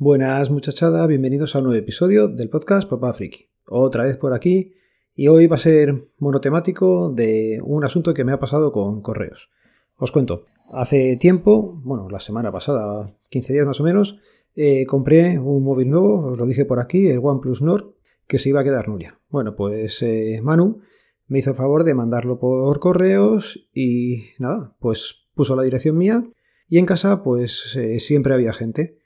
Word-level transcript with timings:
Buenas 0.00 0.48
muchachada, 0.48 1.04
bienvenidos 1.08 1.56
a 1.56 1.58
un 1.58 1.64
nuevo 1.64 1.80
episodio 1.80 2.28
del 2.28 2.48
podcast 2.48 2.88
Papá 2.88 3.12
Friki. 3.12 3.48
Otra 3.66 4.04
vez 4.04 4.16
por 4.16 4.32
aquí 4.32 4.76
y 5.16 5.26
hoy 5.26 5.48
va 5.48 5.56
a 5.56 5.58
ser 5.58 5.92
monotemático 6.18 7.10
de 7.10 7.60
un 7.64 7.84
asunto 7.84 8.14
que 8.14 8.22
me 8.22 8.30
ha 8.30 8.38
pasado 8.38 8.70
con 8.70 9.02
correos. 9.02 9.50
Os 9.96 10.12
cuento, 10.12 10.44
hace 10.72 11.16
tiempo, 11.16 11.80
bueno, 11.82 12.08
la 12.10 12.20
semana 12.20 12.52
pasada, 12.52 13.12
15 13.30 13.52
días 13.52 13.66
más 13.66 13.80
o 13.80 13.82
menos, 13.82 14.20
eh, 14.54 14.86
compré 14.86 15.36
un 15.36 15.64
móvil 15.64 15.90
nuevo, 15.90 16.28
os 16.28 16.38
lo 16.38 16.46
dije 16.46 16.64
por 16.64 16.78
aquí, 16.78 17.08
el 17.08 17.18
OnePlus 17.20 17.60
Nord, 17.60 17.96
que 18.28 18.38
se 18.38 18.50
iba 18.50 18.60
a 18.60 18.64
quedar 18.64 18.88
Nuria. 18.88 19.18
Bueno, 19.30 19.56
pues 19.56 20.00
eh, 20.02 20.38
Manu 20.44 20.78
me 21.26 21.40
hizo 21.40 21.50
el 21.50 21.56
favor 21.56 21.82
de 21.82 21.94
mandarlo 21.94 22.38
por 22.38 22.78
correos 22.78 23.68
y 23.74 24.26
nada, 24.38 24.76
pues 24.78 25.26
puso 25.34 25.56
la 25.56 25.64
dirección 25.64 25.98
mía 25.98 26.24
y 26.68 26.78
en 26.78 26.86
casa 26.86 27.24
pues 27.24 27.74
eh, 27.74 27.98
siempre 27.98 28.32
había 28.32 28.52
gente 28.52 28.98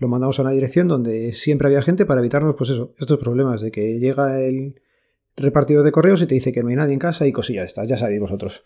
lo 0.00 0.08
mandamos 0.08 0.38
a 0.38 0.42
una 0.42 0.50
dirección 0.50 0.88
donde 0.88 1.32
siempre 1.32 1.66
había 1.66 1.82
gente 1.82 2.06
para 2.06 2.20
evitarnos, 2.20 2.54
pues 2.56 2.70
eso, 2.70 2.94
estos 2.98 3.18
problemas 3.18 3.60
de 3.60 3.70
que 3.70 4.00
llega 4.00 4.40
el 4.40 4.80
repartidor 5.36 5.84
de 5.84 5.92
correos 5.92 6.22
y 6.22 6.26
te 6.26 6.34
dice 6.34 6.52
que 6.52 6.62
no 6.62 6.70
hay 6.70 6.76
nadie 6.76 6.94
en 6.94 6.98
casa 6.98 7.26
y 7.26 7.32
cosillas 7.32 7.66
estas, 7.66 7.86
ya 7.86 7.98
sabéis 7.98 8.20
vosotros. 8.20 8.64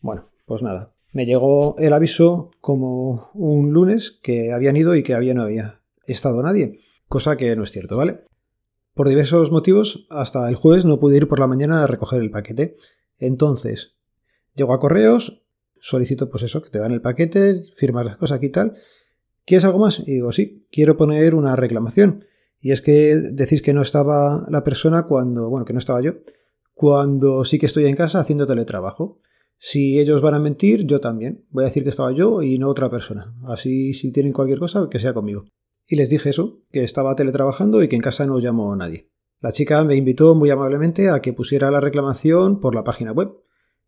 Bueno, 0.00 0.30
pues 0.46 0.62
nada, 0.62 0.94
me 1.12 1.26
llegó 1.26 1.76
el 1.78 1.92
aviso 1.92 2.52
como 2.60 3.30
un 3.34 3.72
lunes 3.72 4.18
que 4.22 4.52
habían 4.52 4.76
ido 4.76 4.94
y 4.94 5.02
que 5.02 5.14
había 5.14 5.34
no 5.34 5.42
había 5.42 5.80
estado 6.06 6.40
nadie, 6.40 6.78
cosa 7.08 7.36
que 7.36 7.56
no 7.56 7.64
es 7.64 7.72
cierto, 7.72 7.96
¿vale? 7.96 8.20
Por 8.94 9.08
diversos 9.08 9.50
motivos, 9.50 10.06
hasta 10.08 10.48
el 10.48 10.54
jueves 10.54 10.84
no 10.84 11.00
pude 11.00 11.16
ir 11.16 11.26
por 11.26 11.40
la 11.40 11.48
mañana 11.48 11.82
a 11.82 11.86
recoger 11.88 12.22
el 12.22 12.30
paquete. 12.30 12.76
Entonces, 13.18 13.96
llego 14.54 14.72
a 14.72 14.78
correos, 14.78 15.42
solicito 15.80 16.30
pues 16.30 16.44
eso, 16.44 16.62
que 16.62 16.70
te 16.70 16.78
dan 16.78 16.92
el 16.92 17.02
paquete, 17.02 17.64
firmas 17.76 18.06
las 18.06 18.16
cosas 18.16 18.38
aquí 18.38 18.46
y 18.46 18.52
tal, 18.52 18.76
¿Quieres 19.46 19.64
algo 19.64 19.78
más? 19.78 20.00
Y 20.00 20.14
digo, 20.14 20.32
sí, 20.32 20.66
quiero 20.72 20.96
poner 20.96 21.36
una 21.36 21.54
reclamación. 21.54 22.24
Y 22.60 22.72
es 22.72 22.82
que 22.82 23.14
decís 23.16 23.62
que 23.62 23.72
no 23.72 23.80
estaba 23.80 24.44
la 24.50 24.64
persona 24.64 25.04
cuando, 25.04 25.48
bueno, 25.48 25.64
que 25.64 25.72
no 25.72 25.78
estaba 25.78 26.02
yo, 26.02 26.14
cuando 26.74 27.44
sí 27.44 27.58
que 27.58 27.66
estoy 27.66 27.86
en 27.86 27.94
casa 27.94 28.18
haciendo 28.18 28.46
teletrabajo. 28.46 29.20
Si 29.56 30.00
ellos 30.00 30.20
van 30.20 30.34
a 30.34 30.40
mentir, 30.40 30.84
yo 30.84 31.00
también. 31.00 31.44
Voy 31.50 31.62
a 31.62 31.68
decir 31.68 31.84
que 31.84 31.90
estaba 31.90 32.12
yo 32.12 32.42
y 32.42 32.58
no 32.58 32.68
otra 32.68 32.90
persona. 32.90 33.34
Así, 33.44 33.94
si 33.94 34.10
tienen 34.10 34.32
cualquier 34.32 34.58
cosa, 34.58 34.88
que 34.90 34.98
sea 34.98 35.14
conmigo. 35.14 35.44
Y 35.86 35.94
les 35.94 36.10
dije 36.10 36.30
eso, 36.30 36.62
que 36.72 36.82
estaba 36.82 37.14
teletrabajando 37.14 37.82
y 37.82 37.88
que 37.88 37.94
en 37.94 38.02
casa 38.02 38.26
no 38.26 38.40
llamó 38.40 38.74
nadie. 38.74 39.10
La 39.40 39.52
chica 39.52 39.84
me 39.84 39.94
invitó 39.94 40.34
muy 40.34 40.50
amablemente 40.50 41.08
a 41.08 41.20
que 41.20 41.32
pusiera 41.32 41.70
la 41.70 41.80
reclamación 41.80 42.58
por 42.58 42.74
la 42.74 42.82
página 42.82 43.12
web. 43.12 43.30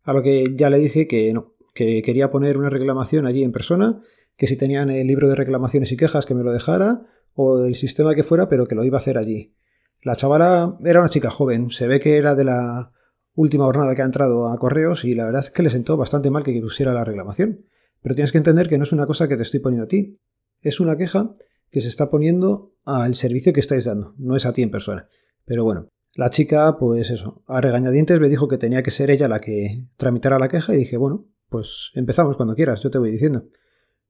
A 0.03 0.13
lo 0.13 0.23
que 0.23 0.53
ya 0.55 0.69
le 0.69 0.79
dije 0.79 1.05
que 1.05 1.33
no, 1.33 1.55
que 1.73 2.01
quería 2.01 2.29
poner 2.29 2.57
una 2.57 2.69
reclamación 2.69 3.25
allí 3.25 3.43
en 3.43 3.51
persona 3.51 4.01
que 4.39 4.47
si 4.47 4.55
tenían 4.55 4.89
el 4.89 5.05
libro 5.05 5.27
de 5.27 5.35
reclamaciones 5.35 5.91
y 5.91 5.97
quejas 5.97 6.25
que 6.25 6.33
me 6.33 6.43
lo 6.43 6.53
dejara, 6.53 7.01
o 7.33 7.65
el 7.65 7.75
sistema 7.75 8.15
que 8.15 8.23
fuera, 8.23 8.47
pero 8.47 8.69
que 8.69 8.73
lo 8.73 8.85
iba 8.85 8.97
a 8.97 9.01
hacer 9.01 9.17
allí. 9.17 9.53
La 10.01 10.15
chavala 10.15 10.77
era 10.85 11.01
una 11.01 11.09
chica 11.09 11.29
joven, 11.29 11.71
se 11.71 11.87
ve 11.87 11.99
que 11.99 12.15
era 12.15 12.35
de 12.35 12.45
la 12.45 12.93
última 13.35 13.65
jornada 13.65 13.93
que 13.95 14.01
ha 14.01 14.05
entrado 14.05 14.47
a 14.47 14.57
correos 14.57 15.03
y 15.03 15.13
la 15.13 15.25
verdad 15.25 15.41
es 15.41 15.51
que 15.51 15.61
le 15.61 15.69
sentó 15.69 15.97
bastante 15.97 16.29
mal 16.31 16.43
que 16.43 16.57
pusiera 16.61 16.93
la 16.93 17.03
reclamación. 17.03 17.65
Pero 18.01 18.15
tienes 18.15 18.31
que 18.31 18.37
entender 18.37 18.69
que 18.69 18.77
no 18.77 18.85
es 18.85 18.93
una 18.93 19.05
cosa 19.05 19.27
que 19.27 19.35
te 19.35 19.43
estoy 19.43 19.59
poniendo 19.59 19.83
a 19.83 19.87
ti, 19.89 20.13
es 20.61 20.79
una 20.79 20.95
queja 20.95 21.33
que 21.69 21.81
se 21.81 21.89
está 21.89 22.09
poniendo 22.09 22.71
al 22.85 23.15
servicio 23.15 23.51
que 23.51 23.59
estáis 23.59 23.83
dando, 23.83 24.15
no 24.17 24.37
es 24.37 24.45
a 24.45 24.53
ti 24.53 24.63
en 24.63 24.71
persona. 24.71 25.09
Pero 25.43 25.65
bueno, 25.65 25.89
la 26.13 26.29
chica, 26.29 26.77
pues 26.79 27.11
eso, 27.11 27.43
a 27.45 27.59
regañadientes 27.59 28.21
me 28.21 28.29
dijo 28.29 28.47
que 28.47 28.57
tenía 28.57 28.83
que 28.83 28.91
ser 28.91 29.11
ella 29.11 29.27
la 29.27 29.41
que 29.41 29.83
tramitara 29.97 30.39
la 30.39 30.47
queja 30.47 30.73
y 30.73 30.77
dije, 30.77 30.95
bueno, 30.95 31.27
pues 31.49 31.91
empezamos 31.93 32.37
cuando 32.37 32.55
quieras, 32.55 32.81
yo 32.81 32.89
te 32.89 32.99
voy 32.99 33.11
diciendo. 33.11 33.43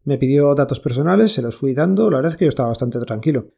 Me 0.03 0.17
pidió 0.17 0.55
datos 0.55 0.79
personales, 0.79 1.33
se 1.33 1.41
los 1.41 1.55
fui 1.55 1.73
dando, 1.73 2.09
la 2.09 2.17
verdad 2.17 2.31
es 2.31 2.37
que 2.37 2.45
yo 2.45 2.49
estaba 2.49 2.69
bastante 2.69 2.99
tranquilo. 2.99 3.51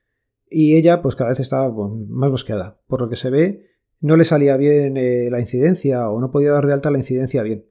Y 0.50 0.76
ella, 0.76 1.02
pues 1.02 1.16
cada 1.16 1.30
vez 1.30 1.40
estaba 1.40 1.72
más 1.72 2.30
bosqueada. 2.30 2.80
Por 2.88 3.02
lo 3.02 3.10
que 3.10 3.16
se 3.16 3.30
ve, 3.30 3.72
no 4.02 4.18
le 4.18 4.26
salía 4.26 4.58
bien 4.58 4.98
eh, 4.98 5.30
la 5.32 5.40
incidencia 5.40 6.10
o 6.10 6.20
no 6.20 6.32
podía 6.32 6.52
dar 6.52 6.68
de 6.68 6.74
alta 6.74 6.92
la 6.92 6.98
incidencia 6.98 7.44
bien. 7.44 7.66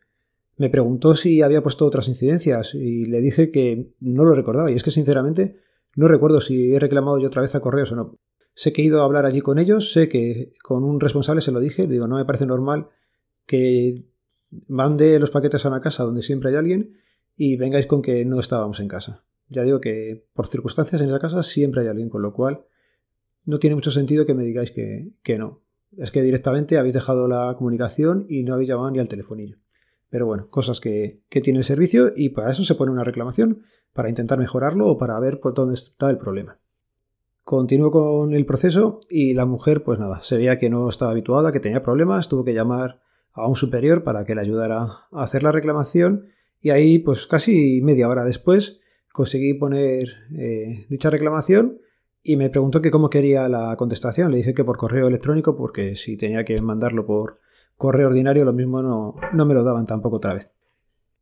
Me 0.56 0.70
preguntó 0.70 1.14
si 1.14 1.42
había 1.42 1.62
puesto 1.62 1.86
otras 1.86 2.08
incidencias 2.08 2.75
y 2.75 3.04
le 3.06 3.20
dije 3.20 3.50
que 3.50 3.92
no 4.00 4.25
lo 4.25 4.34
recordaba. 4.34 4.70
Y 4.70 4.75
es 4.75 4.82
que 4.82 4.91
sinceramente 4.91 5.56
no 5.97 6.08
recuerdo 6.08 6.41
si 6.41 6.75
he 6.75 6.78
reclamado 6.78 7.19
yo 7.19 7.26
otra 7.26 7.42
vez 7.42 7.54
a 7.54 7.60
correos 7.60 7.92
o 7.92 7.97
no. 7.97 8.19
Sé 8.54 8.72
que 8.72 8.82
he 8.82 8.84
ido 8.84 9.00
a 9.00 9.04
hablar 9.04 9.26
allí 9.26 9.41
con 9.41 9.58
ellos, 9.58 9.92
sé 9.92 10.08
que 10.08 10.52
con 10.62 10.84
un 10.84 11.00
responsable 11.00 11.41
se 11.41 11.52
lo 11.52 11.60
dije, 11.60 11.87
digo, 11.87 12.06
no 12.06 12.16
me 12.16 12.25
parece 12.25 12.47
normal 12.47 12.88
que 13.47 14.04
mande 14.69 15.19
los 15.19 15.31
paquetes 15.31 15.64
a 15.64 15.69
una 15.69 15.81
casa 15.81 16.04
donde 16.04 16.22
siempre 16.22 16.50
hay 16.50 16.56
alguien 16.56 16.97
y 17.43 17.56
vengáis 17.56 17.87
con 17.87 18.03
que 18.03 18.23
no 18.27 18.39
estábamos 18.39 18.81
en 18.81 18.89
casa. 18.89 19.25
Ya 19.49 19.62
digo 19.62 19.81
que 19.81 20.27
por 20.34 20.47
circunstancias 20.47 21.01
en 21.01 21.09
esa 21.09 21.19
casa 21.19 21.43
siempre 21.43 21.81
hay 21.81 21.89
alguien, 21.89 22.11
con 22.11 22.21
lo 22.21 22.34
cual 22.34 22.67
no 23.47 23.59
tiene 23.59 23.77
mucho 23.77 23.91
sentido 23.91 24.27
que 24.27 24.34
me 24.34 24.45
digáis 24.45 24.71
que, 24.73 25.39
no. 25.39 25.62
Es 25.97 26.11
que 26.11 26.21
directamente 26.21 26.77
habéis 26.77 26.93
dejado 26.93 27.29
la 27.29 27.55
comunicación 27.56 28.27
y 28.29 28.43
no 28.43 28.53
habéis 28.53 28.69
llamado 28.69 28.91
ni 28.91 28.99
al 28.99 29.09
telefonillo. 29.09 29.56
Pero 30.11 30.27
bueno, 30.27 30.50
cosas 30.50 30.81
que, 30.81 31.23
que, 31.31 31.41
tiene 31.41 31.61
el 31.61 31.65
servicio 31.65 32.12
y 32.15 32.29
para 32.29 32.50
eso 32.50 32.62
se 32.62 32.75
pone 32.75 32.93
una 32.93 33.05
reclamación, 33.05 33.61
para 33.95 34.11
intentar 34.11 34.39
mejorarlo 34.39 34.89
o 34.89 34.99
para 34.99 35.19
ver 35.19 35.41
dónde 35.55 35.73
está 35.73 36.11
el 36.11 36.19
problema. 36.19 36.59
Continúo 37.43 37.91
con 37.91 38.34
el 38.34 38.45
proceso 38.45 39.00
y 39.09 39.33
la 39.33 39.47
mujer, 39.47 39.83
pues 39.83 39.99
nada, 39.99 40.21
se 40.21 40.37
veía 40.37 40.59
que 40.59 40.69
no 40.69 40.91
estaba 40.91 41.12
habituada, 41.12 41.53
que 41.53 41.61
tenía 41.61 41.83
problemas, 41.83 42.29
tuvo 42.29 42.45
que 42.45 42.53
llamar 42.53 43.00
a 43.33 43.47
un 43.47 43.56
superior 43.56 44.05
para 44.05 44.27
que 44.27 44.34
le 44.34 44.43
ayudara 44.43 44.83
a 44.83 45.23
hacer 45.23 45.43
la 45.43 45.53
reclamación 45.53 46.27
y 46.60 46.71
ahí, 46.71 46.98
pues 46.98 47.26
casi 47.26 47.81
media 47.82 48.09
hora 48.09 48.25
después, 48.25 48.81
conseguí 49.12 49.54
poner 49.54 50.09
eh, 50.37 50.87
dicha 50.88 51.10
reclamación 51.10 51.81
y 52.22 52.37
me 52.37 52.50
preguntó 52.50 52.82
que 52.82 52.91
cómo 52.91 53.09
quería 53.09 53.48
la 53.48 53.75
contestación. 53.76 54.31
Le 54.31 54.38
dije 54.38 54.54
que 54.54 54.65
por 54.65 54.76
correo 54.76 55.09
electrónico, 55.09 55.56
porque 55.56 55.97
si 55.97 56.16
tenía 56.16 56.44
que 56.44 56.60
mandarlo 56.60 57.06
por 57.06 57.38
correo 57.76 58.09
ordinario, 58.09 58.44
lo 58.44 58.53
mismo 58.53 58.82
no, 58.82 59.15
no 59.32 59.47
me 59.47 59.54
lo 59.54 59.65
daban 59.65 59.87
tampoco 59.87 60.16
otra 60.16 60.34
vez. 60.34 60.53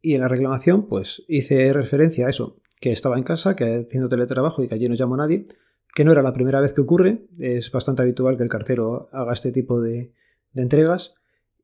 Y 0.00 0.14
en 0.14 0.20
la 0.20 0.28
reclamación, 0.28 0.86
pues 0.86 1.24
hice 1.28 1.72
referencia 1.72 2.26
a 2.26 2.30
eso, 2.30 2.56
que 2.80 2.92
estaba 2.92 3.16
en 3.16 3.24
casa, 3.24 3.54
que 3.56 3.86
haciendo 3.86 4.08
teletrabajo 4.08 4.62
y 4.62 4.68
que 4.68 4.74
allí 4.74 4.88
no 4.88 4.94
llamó 4.94 5.16
nadie, 5.16 5.46
que 5.94 6.04
no 6.04 6.12
era 6.12 6.22
la 6.22 6.32
primera 6.32 6.60
vez 6.60 6.72
que 6.72 6.80
ocurre, 6.80 7.26
es 7.38 7.70
bastante 7.70 8.02
habitual 8.02 8.36
que 8.36 8.42
el 8.42 8.48
cartero 8.48 9.08
haga 9.12 9.32
este 9.32 9.52
tipo 9.52 9.80
de, 9.80 10.12
de 10.52 10.62
entregas, 10.62 11.14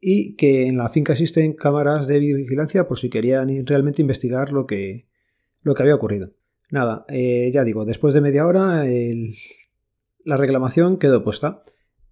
y 0.06 0.36
que 0.36 0.66
en 0.66 0.76
la 0.76 0.90
finca 0.90 1.14
existen 1.14 1.54
cámaras 1.54 2.06
de 2.06 2.18
videovigilancia 2.18 2.86
por 2.86 2.98
si 2.98 3.08
querían 3.08 3.48
realmente 3.64 4.02
investigar 4.02 4.52
lo 4.52 4.66
que, 4.66 5.08
lo 5.62 5.74
que 5.74 5.82
había 5.82 5.94
ocurrido. 5.94 6.32
Nada, 6.70 7.06
eh, 7.08 7.50
ya 7.54 7.64
digo, 7.64 7.86
después 7.86 8.12
de 8.12 8.20
media 8.20 8.46
hora 8.46 8.84
la 10.24 10.36
reclamación 10.36 10.98
quedó 10.98 11.24
puesta 11.24 11.62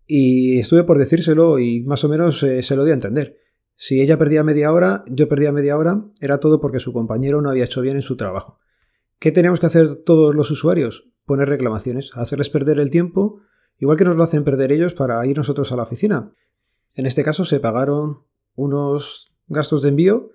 y 0.06 0.58
estuve 0.58 0.84
por 0.84 0.98
decírselo 0.98 1.58
y 1.58 1.82
más 1.82 2.02
o 2.04 2.08
menos 2.08 2.42
eh, 2.42 2.62
se 2.62 2.76
lo 2.76 2.84
di 2.84 2.92
a 2.92 2.94
entender. 2.94 3.36
Si 3.76 4.00
ella 4.00 4.18
perdía 4.18 4.42
media 4.42 4.72
hora, 4.72 5.04
yo 5.08 5.28
perdía 5.28 5.52
media 5.52 5.76
hora, 5.76 6.02
era 6.18 6.40
todo 6.40 6.60
porque 6.60 6.80
su 6.80 6.94
compañero 6.94 7.42
no 7.42 7.50
había 7.50 7.64
hecho 7.64 7.82
bien 7.82 7.96
en 7.96 8.02
su 8.02 8.16
trabajo. 8.16 8.58
¿Qué 9.18 9.32
teníamos 9.32 9.60
que 9.60 9.66
hacer 9.66 9.96
todos 9.96 10.34
los 10.34 10.50
usuarios? 10.50 11.10
Poner 11.26 11.48
reclamaciones, 11.48 12.10
hacerles 12.14 12.48
perder 12.48 12.78
el 12.78 12.90
tiempo, 12.90 13.40
igual 13.78 13.98
que 13.98 14.04
nos 14.04 14.16
lo 14.16 14.22
hacen 14.22 14.44
perder 14.44 14.72
ellos 14.72 14.94
para 14.94 15.26
ir 15.26 15.36
nosotros 15.36 15.72
a 15.72 15.76
la 15.76 15.82
oficina. 15.82 16.32
En 16.94 17.06
este 17.06 17.24
caso 17.24 17.44
se 17.44 17.60
pagaron 17.60 18.24
unos 18.54 19.32
gastos 19.46 19.82
de 19.82 19.90
envío 19.90 20.30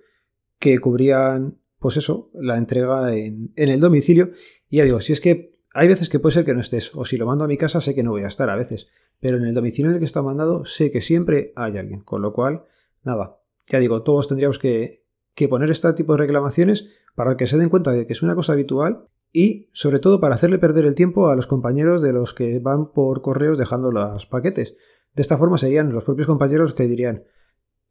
que 0.58 0.78
cubrían, 0.78 1.58
pues 1.78 1.96
eso, 1.96 2.30
la 2.34 2.58
entrega 2.58 3.14
en, 3.14 3.52
el 3.56 3.80
domicilio. 3.80 4.30
Y 4.68 4.78
ya 4.78 4.84
digo, 4.84 5.00
si 5.00 5.12
es 5.12 5.20
que 5.20 5.58
hay 5.72 5.88
veces 5.88 6.08
que 6.08 6.18
puede 6.18 6.34
ser 6.34 6.44
que 6.44 6.54
no 6.54 6.60
estés, 6.60 6.94
o 6.94 7.04
si 7.04 7.16
lo 7.16 7.26
mando 7.26 7.44
a 7.44 7.48
mi 7.48 7.56
casa 7.56 7.80
sé 7.80 7.94
que 7.94 8.02
no 8.02 8.10
voy 8.10 8.24
a 8.24 8.28
estar 8.28 8.50
a 8.50 8.56
veces, 8.56 8.88
pero 9.20 9.36
en 9.36 9.44
el 9.44 9.54
domicilio 9.54 9.90
en 9.90 9.94
el 9.94 10.00
que 10.00 10.06
está 10.06 10.22
mandado 10.22 10.64
sé 10.64 10.90
que 10.90 11.00
siempre 11.00 11.52
hay 11.54 11.76
alguien, 11.76 12.00
con 12.00 12.22
lo 12.22 12.32
cual, 12.32 12.64
nada, 13.04 13.38
ya 13.68 13.78
digo, 13.78 14.02
todos 14.02 14.26
tendríamos 14.26 14.58
que, 14.58 15.04
que 15.34 15.48
poner 15.48 15.70
este 15.70 15.92
tipo 15.92 16.14
de 16.14 16.18
reclamaciones 16.18 16.86
para 17.14 17.36
que 17.36 17.46
se 17.46 17.58
den 17.58 17.68
cuenta 17.68 17.92
de 17.92 18.06
que 18.06 18.12
es 18.12 18.22
una 18.22 18.34
cosa 18.34 18.54
habitual 18.54 19.08
y 19.32 19.68
sobre 19.72 19.98
todo 19.98 20.20
para 20.20 20.34
hacerle 20.34 20.58
perder 20.58 20.84
el 20.84 20.94
tiempo 20.94 21.28
a 21.28 21.36
los 21.36 21.46
compañeros 21.46 22.02
de 22.02 22.12
los 22.12 22.34
que 22.34 22.58
van 22.58 22.92
por 22.92 23.22
correos 23.22 23.58
dejando 23.58 23.90
los 23.90 24.26
paquetes. 24.26 24.76
De 25.14 25.22
esta 25.22 25.38
forma 25.38 25.58
serían 25.58 25.92
los 25.92 26.04
propios 26.04 26.26
compañeros 26.26 26.74
que 26.74 26.86
dirían 26.86 27.24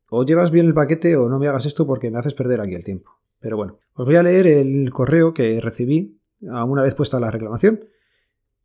o 0.09 0.23
llevas 0.23 0.51
bien 0.51 0.67
el 0.67 0.73
paquete 0.73 1.15
o 1.17 1.27
no 1.27 1.39
me 1.39 1.47
hagas 1.47 1.65
esto 1.65 1.85
porque 1.85 2.09
me 2.09 2.19
haces 2.19 2.33
perder 2.33 2.61
aquí 2.61 2.75
el 2.75 2.83
tiempo. 2.83 3.11
Pero 3.39 3.57
bueno, 3.57 3.79
os 3.93 4.05
voy 4.05 4.15
a 4.15 4.23
leer 4.23 4.47
el 4.47 4.91
correo 4.91 5.33
que 5.33 5.59
recibí 5.59 6.19
una 6.39 6.81
vez 6.81 6.95
puesta 6.95 7.19
la 7.19 7.31
reclamación 7.31 7.81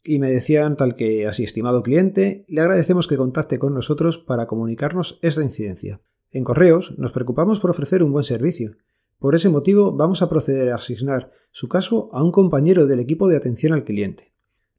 y 0.05 0.19
me 0.19 0.31
decían 0.31 0.77
tal 0.77 0.95
que 0.95 1.27
así, 1.27 1.45
estimado 1.45 1.83
cliente, 1.83 2.45
le 2.49 2.61
agradecemos 2.61 3.07
que 3.07 3.17
contacte 3.17 3.59
con 3.59 3.75
nosotros 3.75 4.19
para 4.19 4.47
comunicarnos 4.47 5.19
esta 5.23 5.43
incidencia. 5.43 6.01
En 6.31 6.45
correos 6.45 6.95
nos 6.99 7.13
preocupamos 7.13 7.61
por 7.61 7.71
ofrecer 7.71 8.03
un 8.03 8.13
buen 8.13 8.25
servicio. 8.25 8.77
Por 9.19 9.35
ese 9.35 9.49
motivo 9.49 9.93
vamos 9.93 10.23
a 10.23 10.29
proceder 10.29 10.71
a 10.71 10.77
asignar 10.77 11.31
su 11.53 11.69
caso 11.69 12.09
a 12.13 12.23
un 12.23 12.33
compañero 12.33 12.87
del 12.87 13.01
equipo 13.01 13.29
de 13.29 13.37
atención 13.37 13.73
al 13.73 13.85
cliente. 13.85 14.32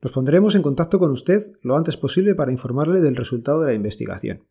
Nos 0.04 0.12
pondremos 0.12 0.54
en 0.56 0.62
contacto 0.62 1.00
con 1.00 1.12
usted 1.12 1.54
lo 1.62 1.78
antes 1.78 1.96
posible 1.96 2.36
para 2.36 2.52
informarle 2.52 3.00
del 3.00 3.16
resultado 3.16 3.62
de 3.62 3.68
la 3.68 3.74
investigación. 3.74 4.44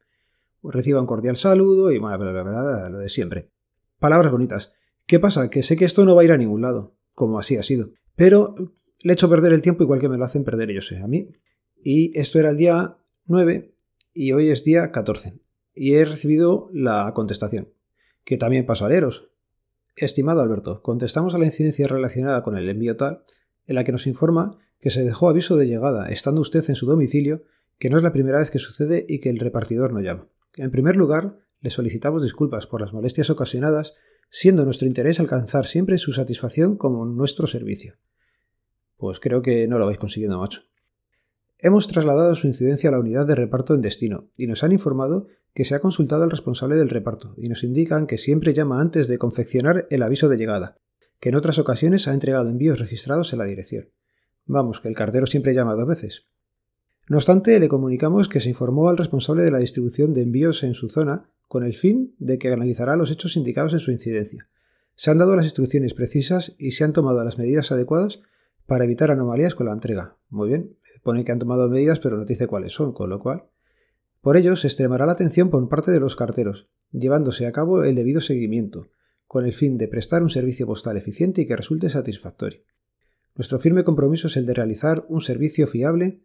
Reciba 0.63 0.99
un 0.99 1.07
cordial 1.07 1.37
saludo 1.37 1.93
y 1.93 1.99
bla, 1.99 2.17
bla, 2.17 2.33
bla, 2.33 2.43
bla, 2.43 2.89
lo 2.89 2.99
de 2.99 3.11
siempre. 3.11 3.51
Palabras 3.99 4.33
bonitas. 4.33 4.73
¿Qué 5.07 5.21
pasa? 5.21 5.51
Que 5.51 5.63
sé 5.63 5.77
que 5.77 5.85
esto 5.85 6.07
no 6.07 6.15
va 6.15 6.23
a 6.23 6.25
ir 6.25 6.33
a 6.33 6.39
ningún 6.39 6.63
lado, 6.63 6.97
como 7.13 7.39
así 7.39 7.59
ha 7.59 7.63
sido. 7.63 7.91
Pero 8.17 8.55
le 9.01 9.13
he 9.13 9.15
hecho 9.15 9.29
perder 9.29 9.53
el 9.53 9.61
tiempo 9.61 9.83
igual 9.83 10.01
que 10.01 10.09
me 10.09 10.17
lo 10.17 10.25
hacen 10.25 10.43
perder 10.43 10.71
ellos 10.71 10.91
eh, 10.91 11.03
a 11.03 11.07
mí. 11.07 11.29
Y 11.85 12.19
esto 12.19 12.39
era 12.39 12.49
el 12.49 12.57
día 12.57 12.97
9 13.27 13.75
y 14.15 14.33
hoy 14.33 14.49
es 14.49 14.65
día 14.65 14.91
14. 14.91 15.39
Y 15.75 15.97
he 15.97 16.05
recibido 16.07 16.71
la 16.73 17.13
contestación, 17.15 17.69
que 18.25 18.39
también 18.39 18.65
pasó 18.65 18.87
a 18.87 18.89
leeros. 18.89 19.29
Estimado 19.97 20.41
Alberto, 20.41 20.81
contestamos 20.81 21.35
a 21.35 21.39
la 21.39 21.45
incidencia 21.45 21.89
relacionada 21.89 22.43
con 22.43 22.57
el 22.57 22.71
envío 22.71 22.97
tal, 22.97 23.25
en 23.67 23.75
la 23.75 23.85
que 23.85 23.93
nos 23.93 24.07
informa 24.07 24.59
que 24.83 24.91
se 24.91 25.05
dejó 25.05 25.29
aviso 25.29 25.57
de 25.57 25.69
llegada, 25.69 26.09
estando 26.09 26.41
usted 26.41 26.65
en 26.69 26.75
su 26.75 26.87
domicilio, 26.87 27.45
que 27.79 27.89
no 27.89 27.97
es 27.97 28.03
la 28.03 28.13
primera 28.13 28.39
vez 28.39 28.51
que 28.51 28.59
sucede 28.59 29.07
y 29.09 29.21
que 29.21 29.31
el 29.31 29.39
repartidor 29.39 29.93
no 29.93 30.01
llama. 30.01 30.27
En 30.57 30.73
primer 30.73 30.97
lugar, 30.97 31.39
le 31.61 31.71
solicitamos 31.71 32.21
disculpas 32.21 32.67
por 32.67 32.81
las 32.81 32.93
molestias 32.93 33.31
ocasionadas, 33.31 33.95
siendo 34.29 34.65
nuestro 34.65 34.89
interés 34.89 35.21
alcanzar 35.21 35.67
siempre 35.67 35.99
su 35.99 36.13
satisfacción 36.13 36.77
con 36.77 37.17
nuestro 37.17 37.47
servicio. 37.47 37.95
Pues 38.97 39.21
creo 39.21 39.41
que 39.41 39.69
no 39.69 39.79
lo 39.79 39.87
vais 39.87 39.99
consiguiendo, 39.99 40.41
macho. 40.41 40.63
Hemos 41.59 41.87
trasladado 41.87 42.35
su 42.35 42.49
incidencia 42.49 42.91
a 42.91 42.93
la 42.93 42.99
unidad 42.99 43.25
de 43.25 43.37
reparto 43.37 43.77
en 43.77 43.83
destino 43.83 44.31
y 44.37 44.49
nos 44.49 44.65
han 44.65 44.73
informado 44.73 45.29
que 45.55 45.65
se 45.65 45.77
ha 45.77 45.81
consultado 45.81 46.25
al 46.25 46.31
responsable 46.33 46.75
del 46.75 46.91
reparto 46.91 47.35
y 47.37 47.49
nos 47.49 47.63
indican 47.63 48.09
que 48.09 48.19
siempre 48.19 48.53
llama 48.53 48.81
antes 48.81 49.07
de 49.07 49.19
confeccionar 49.19 49.87
el 49.91 50.03
aviso 50.03 50.29
de 50.29 50.39
llegada, 50.39 50.77
que 51.21 51.29
en 51.29 51.37
otras 51.37 51.61
ocasiones 51.61 52.09
ha 52.09 52.15
entregado 52.15 52.49
envíos 52.49 52.81
registrados 52.81 53.33
en 53.33 53.39
la 53.39 53.45
dirección. 53.45 53.89
Vamos, 54.47 54.81
que 54.81 54.89
el 54.89 54.95
cartero 54.95 55.27
siempre 55.27 55.55
llama 55.55 55.75
dos 55.75 55.87
veces. 55.87 56.27
No 57.09 57.17
obstante, 57.17 57.59
le 57.59 57.69
comunicamos 57.69 58.29
que 58.29 58.41
se 58.41 58.49
informó 58.49 58.89
al 58.89 58.97
responsable 58.97 59.43
de 59.43 59.51
la 59.51 59.59
distribución 59.59 60.15
de 60.15 60.23
envíos 60.23 60.63
en 60.63 60.75
su 60.75 60.89
zona 60.89 61.31
con 61.49 61.65
el 61.65 61.75
fin 61.75 62.15
de 62.19 62.39
que 62.39 62.53
analizará 62.53 62.97
los 62.97 63.11
hechos 63.11 63.37
indicados 63.37 63.73
en 63.73 63.81
su 63.81 63.91
incidencia. 63.91 64.49
Se 64.95 65.11
han 65.11 65.19
dado 65.19 65.37
las 65.37 65.45
instrucciones 65.45 65.95
precisas 65.95 66.55
y 66.59 66.73
se 66.73 66.85
han 66.85 66.93
tomado 66.93 67.23
las 67.25 67.39
medidas 67.39 67.73
adecuadas 67.73 68.21
para 68.67 68.85
evitar 68.85 69.11
anomalías 69.11 69.55
con 69.55 69.67
la 69.67 69.73
entrega. 69.73 70.17
Muy 70.29 70.49
bien, 70.49 70.77
pone 71.03 71.25
que 71.25 71.33
han 71.33 71.39
tomado 71.39 71.69
medidas 71.69 71.99
pero 71.99 72.17
no 72.17 72.25
dice 72.25 72.47
cuáles 72.47 72.73
son, 72.73 72.93
con 72.93 73.11
lo 73.11 73.19
cual 73.19 73.45
por 74.23 74.37
ello, 74.37 74.55
se 74.55 74.69
extremará 74.69 75.05
la 75.05 75.13
atención 75.13 75.51
por 75.51 75.69
parte 75.69 75.91
de 75.91 75.99
los 75.99 76.15
carteros, 76.15 76.69
llevándose 76.93 77.45
a 77.45 77.51
cabo 77.51 77.83
el 77.83 77.97
debido 77.97 78.21
seguimiento, 78.21 78.89
con 79.27 79.45
el 79.45 79.53
fin 79.53 79.79
de 79.79 79.89
prestar 79.89 80.23
un 80.23 80.31
servicio 80.31 80.65
postal 80.65 80.97
eficiente 80.97 81.41
y 81.41 81.47
que 81.47 81.57
resulte 81.57 81.91
satisfactorio. 81.91 82.61
Nuestro 83.35 83.59
firme 83.59 83.85
compromiso 83.85 84.27
es 84.27 84.37
el 84.37 84.47
de 84.47 84.55
realizar 84.55 85.05
un 85.09 85.21
servicio 85.21 85.67
fiable 85.67 86.21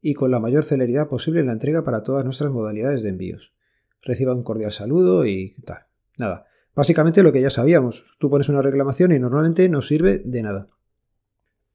y 0.00 0.14
con 0.14 0.30
la 0.30 0.40
mayor 0.40 0.64
celeridad 0.64 1.08
posible 1.08 1.40
en 1.40 1.46
la 1.46 1.52
entrega 1.52 1.84
para 1.84 2.02
todas 2.02 2.24
nuestras 2.24 2.50
modalidades 2.50 3.02
de 3.02 3.10
envíos. 3.10 3.52
Reciba 4.02 4.34
un 4.34 4.42
cordial 4.42 4.72
saludo 4.72 5.26
y 5.26 5.54
tal. 5.64 5.86
Nada. 6.18 6.46
Básicamente 6.74 7.22
lo 7.22 7.32
que 7.32 7.40
ya 7.40 7.50
sabíamos. 7.50 8.04
Tú 8.18 8.30
pones 8.30 8.48
una 8.48 8.62
reclamación 8.62 9.12
y 9.12 9.18
normalmente 9.18 9.68
no 9.68 9.82
sirve 9.82 10.18
de 10.18 10.42
nada. 10.42 10.68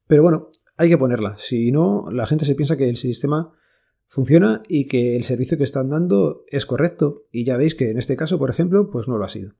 Pero 0.06 0.22
bueno, 0.22 0.50
hay 0.76 0.88
que 0.88 0.98
ponerla. 0.98 1.36
Si 1.38 1.70
no, 1.72 2.06
la 2.10 2.26
gente 2.26 2.44
se 2.44 2.54
piensa 2.54 2.76
que 2.76 2.88
el 2.88 2.96
sistema 2.96 3.52
funciona 4.06 4.62
y 4.68 4.86
que 4.86 5.16
el 5.16 5.24
servicio 5.24 5.58
que 5.58 5.64
están 5.64 5.90
dando 5.90 6.44
es 6.48 6.66
correcto. 6.66 7.24
Y 7.30 7.44
ya 7.44 7.56
veis 7.56 7.74
que 7.74 7.90
en 7.90 7.98
este 7.98 8.16
caso, 8.16 8.38
por 8.38 8.50
ejemplo, 8.50 8.90
pues 8.90 9.08
no 9.08 9.18
lo 9.18 9.24
ha 9.24 9.28
sido. 9.28 9.54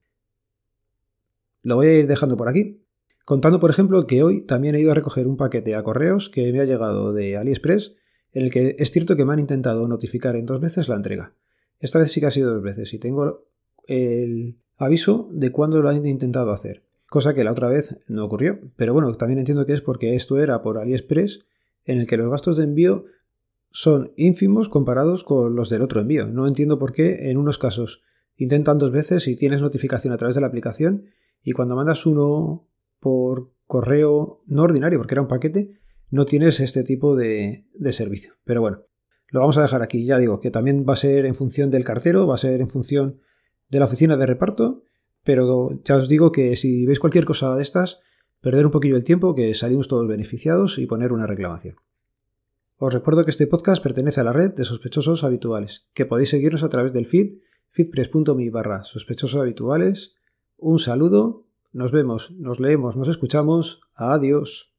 Lo 1.63 1.77
voy 1.77 1.87
a 1.87 1.99
ir 1.99 2.07
dejando 2.07 2.37
por 2.37 2.49
aquí. 2.49 2.84
Contando, 3.25 3.59
por 3.59 3.71
ejemplo, 3.71 4.07
que 4.07 4.23
hoy 4.23 4.43
también 4.43 4.75
he 4.75 4.81
ido 4.81 4.93
a 4.93 4.95
recoger 4.95 5.27
un 5.27 5.39
paquete 5.39 5.75
a 5.75 5.83
correos 5.83 6.29
que 6.29 6.53
me 6.53 6.61
ha 6.61 6.65
llegado 6.65 7.13
de 7.15 7.39
AliExpress, 7.39 7.95
en 8.33 8.43
el 8.45 8.51
que 8.51 8.77
es 8.79 8.91
cierto 8.91 9.17
que 9.17 9.25
me 9.25 9.33
han 9.33 9.39
intentado 9.39 9.89
notificar 9.89 10.37
en 10.37 10.45
dos 10.45 10.61
veces 10.61 10.89
la 10.89 10.97
entrega. 10.97 11.33
Esta 11.81 11.99
vez 11.99 12.13
sí 12.13 12.21
que 12.21 12.27
ha 12.27 12.31
sido 12.31 12.53
dos 12.53 12.63
veces 12.63 12.93
y 12.93 12.99
tengo 12.99 13.47
el 13.87 14.59
aviso 14.77 15.29
de 15.33 15.51
cuándo 15.51 15.81
lo 15.81 15.89
han 15.89 16.05
intentado 16.05 16.51
hacer, 16.51 16.83
cosa 17.09 17.33
que 17.33 17.45
la 17.45 17.53
otra 17.53 17.69
vez 17.69 17.99
no 18.09 18.25
ocurrió. 18.25 18.59
Pero 18.77 18.93
bueno, 18.93 19.13
también 19.15 19.39
entiendo 19.39 19.65
que 19.65 19.73
es 19.73 19.81
porque 19.81 20.15
esto 20.15 20.39
era 20.39 20.61
por 20.61 20.79
AliExpress, 20.79 21.47
en 21.87 22.01
el 22.01 22.07
que 22.07 22.19
los 22.19 22.31
gastos 22.31 22.59
de 22.59 22.65
envío 22.65 23.07
son 23.71 24.13
ínfimos 24.17 24.69
comparados 24.69 25.25
con 25.25 25.57
los 25.57 25.71
del 25.71 25.83
otro 25.83 26.01
envío. 26.01 26.27
No 26.27 26.47
entiendo 26.47 26.79
por 26.79 26.93
qué 26.93 27.31
en 27.31 27.39
unos 27.39 27.59
casos 27.59 28.03
intentan 28.37 28.79
dos 28.79 28.91
veces 28.91 29.27
y 29.29 29.37
tienes 29.37 29.63
notificación 29.63 30.13
a 30.13 30.17
través 30.17 30.35
de 30.35 30.43
la 30.43 30.49
aplicación 30.49 31.07
y 31.43 31.53
cuando 31.53 31.75
mandas 31.75 32.07
uno 32.07 32.67
por 33.05 33.53
correo 33.67 34.41
no 34.47 34.63
ordinario, 34.63 34.99
porque 34.99 35.13
era 35.13 35.21
un 35.21 35.29
paquete, 35.29 35.79
no 36.09 36.25
tienes 36.25 36.59
este 36.59 36.85
tipo 36.85 37.15
de, 37.15 37.67
servicio. 37.91 38.33
Pero 38.45 38.63
bueno, 38.63 38.87
lo 39.29 39.41
vamos 39.41 39.59
a 39.59 39.63
dejar 39.63 39.83
aquí. 39.83 40.07
Ya 40.07 40.17
digo 40.17 40.41
que 40.41 40.51
también 40.51 40.87
va 40.89 40.95
a 40.95 40.97
ser 40.97 41.27
en 41.27 41.35
función 41.35 41.71
del 41.71 41.85
cartero, 41.85 42.27
va 42.27 42.37
a 42.37 42.39
ser 42.39 42.63
en 42.63 42.71
función 42.71 43.21
de 43.69 43.79
la 43.79 43.85
oficina 43.85 44.17
de 44.17 44.25
reparto, 44.25 44.85
pero 45.23 45.83
ya 45.85 45.97
os 45.97 46.09
digo 46.09 46.33
que 46.33 46.57
si 46.57 46.87
veis 46.87 46.99
cualquier 46.99 47.27
cosa 47.27 47.55
de 47.55 47.63
estas, 47.63 48.01
perder 48.41 48.65
un 48.65 48.73
poquillo 48.73 48.97
el 48.97 49.05
tiempo, 49.05 49.35
que 49.35 49.53
salimos 49.53 49.87
todos 49.87 50.09
beneficiados 50.09 50.79
y 50.79 50.87
poner 50.87 51.13
una 51.13 51.27
reclamación. 51.27 51.77
Os 52.79 52.95
recuerdo 52.95 53.25
que 53.25 53.31
este 53.31 53.47
podcast 53.47 53.83
pertenece 53.83 54.23
a 54.23 54.25
la 54.25 54.33
red 54.33 54.55
de 54.55 54.65
sospechosos 54.65 55.25
habituales, 55.25 55.89
que 55.93 56.07
podéis 56.07 56.31
seguirnos 56.31 56.63
a 56.63 56.71
través 56.71 56.95
del 56.95 57.05
feed 57.05 57.37
feedpress.me 57.69 58.49
barra 58.51 58.83
sospechosos 58.85 59.39
habituales. 59.39 60.15
Un 60.57 60.79
saludo, 60.79 61.45
nos 61.75 61.91
vemos, 61.91 62.31
nos 62.31 62.61
leemos, 62.61 62.97
nos 62.97 63.09
escuchamos. 63.09 63.81
Adiós. 63.95 64.74